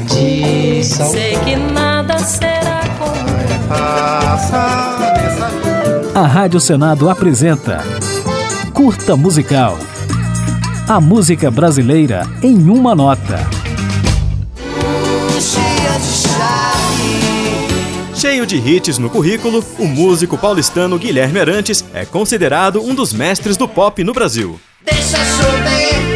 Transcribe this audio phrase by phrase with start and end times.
[0.00, 1.10] de sal.
[1.10, 3.26] Sei que nada será como
[6.14, 7.84] A Rádio Senado apresenta
[8.72, 9.78] Curta Musical.
[10.88, 13.38] A música brasileira em uma nota.
[18.14, 23.56] Cheio de hits no currículo, o músico paulistano Guilherme Arantes é considerado um dos mestres
[23.56, 24.58] do pop no Brasil.
[24.84, 26.15] Deixa chover,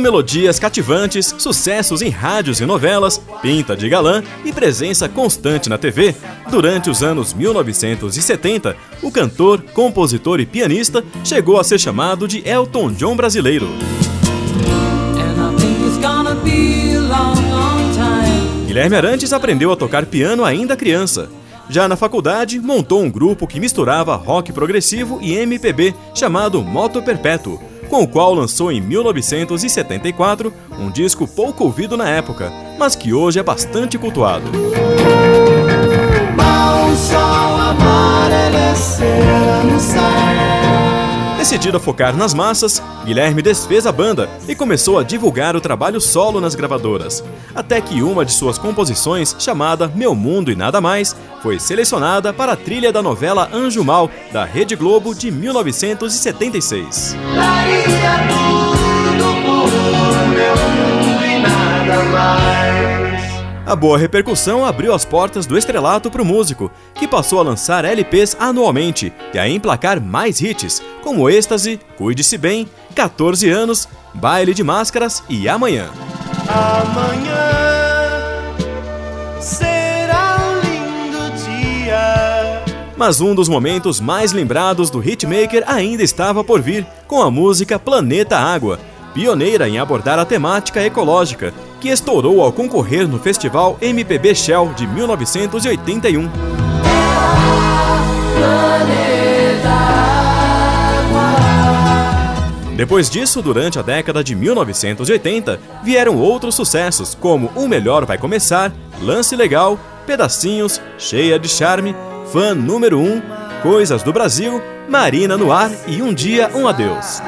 [0.00, 5.76] Com melodias cativantes, sucessos em rádios e novelas, pinta de galã e presença constante na
[5.76, 6.14] TV,
[6.50, 12.92] durante os anos 1970, o cantor, compositor e pianista chegou a ser chamado de Elton
[12.92, 13.68] John brasileiro.
[18.66, 21.28] Guilherme Arantes aprendeu a tocar piano ainda criança.
[21.68, 27.60] Já na faculdade, montou um grupo que misturava rock progressivo e MPB chamado Moto Perpétuo,
[27.90, 33.40] com o qual lançou em 1974 um disco pouco ouvido na época, mas que hoje
[33.40, 34.48] é bastante cultuado.
[41.50, 46.00] Decidido a focar nas massas, Guilherme desfez a banda e começou a divulgar o trabalho
[46.00, 47.24] solo nas gravadoras.
[47.52, 52.52] Até que uma de suas composições, chamada Meu Mundo e Nada Mais, foi selecionada para
[52.52, 57.16] a trilha da novela Anjo Mal, da Rede Globo de 1976.
[57.34, 58.89] Daria
[63.70, 67.84] A boa repercussão abriu as portas do estrelato para o músico, que passou a lançar
[67.84, 74.64] LPs anualmente e a emplacar mais hits, como Êxtase, Cuide-se Bem, 14 anos, Baile de
[74.64, 75.88] Máscaras e Amanhã.
[76.48, 77.46] Amanhã
[79.40, 82.64] será um lindo dia.
[82.96, 87.78] Mas um dos momentos mais lembrados do hitmaker ainda estava por vir, com a música
[87.78, 88.80] Planeta Água,
[89.14, 94.86] pioneira em abordar a temática ecológica, que estourou ao concorrer no festival MPB Shell de
[94.86, 96.30] 1981.
[102.76, 108.72] Depois disso, durante a década de 1980, vieram outros sucessos, como O Melhor Vai Começar,
[109.02, 111.94] Lance Legal, Pedacinhos, Cheia de Charme,
[112.32, 113.20] Fã Número 1,
[113.62, 117.20] Coisas do Brasil, Marina no Ar e Um Dia Um Adeus.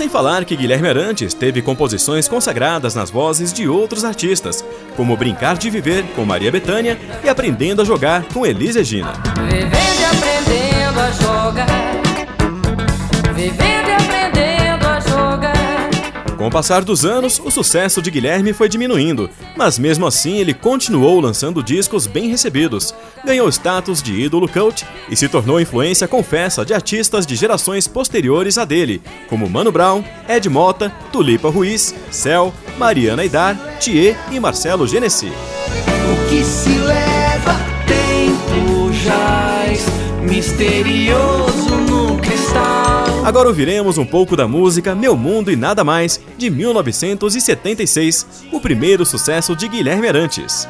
[0.00, 4.64] Sem falar que Guilherme Arantes teve composições consagradas nas vozes de outros artistas,
[4.96, 9.12] como Brincar de Viver com Maria Bethânia e Aprendendo a Jogar com Elis Regina.
[9.50, 11.66] Vivendo e aprendendo a jogar.
[13.34, 13.79] Vivendo
[16.40, 19.28] Com o passar dos anos, o sucesso de Guilherme foi diminuindo,
[19.58, 25.14] mas mesmo assim ele continuou lançando discos bem recebidos, ganhou status de ídolo cult e
[25.14, 30.48] se tornou influência confessa de artistas de gerações posteriores a dele, como Mano Brown, Ed
[30.48, 35.26] Mota, Tulipa Ruiz, Cel, Mariana Idar, Thier e Marcelo Genesi.
[35.26, 37.54] O que se leva
[37.86, 39.84] tempo jaz,
[40.22, 41.49] misterioso.
[43.30, 49.06] Agora ouviremos um pouco da música Meu Mundo e Nada Mais, de 1976, o primeiro
[49.06, 50.68] sucesso de Guilherme Arantes.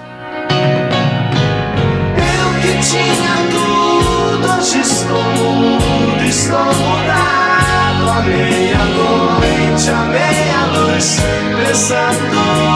[2.19, 8.11] Eu que tinha tudo, hoje estou mudo, estou mudado.
[8.11, 11.17] A meia-noite, a meia-luz,
[11.65, 12.70] pensando,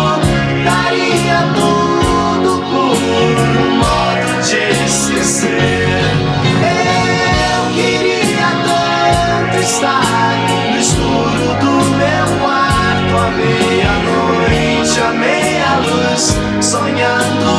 [10.71, 16.23] no escuro do meu quarto, meia-noite, meia-luz,
[16.61, 17.53] sonhando.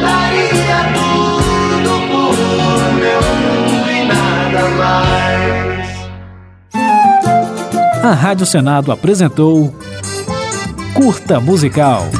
[0.00, 2.36] Daria tudo por
[2.94, 5.88] meu mundo e nada mais.
[8.04, 9.74] A Rádio Senado apresentou
[10.94, 12.17] Curta Musical.